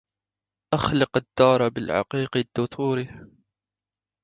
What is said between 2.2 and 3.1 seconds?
الدثور